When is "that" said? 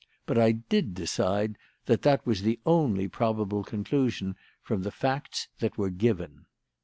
1.85-2.01, 2.01-2.25, 5.59-5.77